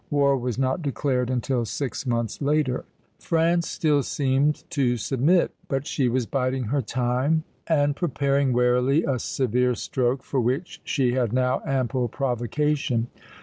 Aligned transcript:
War 0.09 0.35
was 0.35 0.57
not 0.57 0.81
declared 0.81 1.29
until 1.29 1.63
six 1.63 2.07
months 2.07 2.41
later. 2.41 2.85
France 3.19 3.69
still 3.69 4.01
seemed 4.01 4.63
to 4.71 4.97
submit, 4.97 5.51
but 5.67 5.85
she 5.85 6.09
was 6.09 6.25
biding 6.25 6.63
her 6.73 6.81
time, 6.81 7.43
and 7.67 7.95
preparing 7.95 8.51
warily 8.51 9.03
a 9.03 9.19
severe 9.19 9.75
stroke 9.75 10.23
for 10.23 10.41
which 10.41 10.81
she 10.83 11.11
had 11.11 11.31
now 11.33 11.61
ample 11.67 12.07
provocation. 12.07 13.09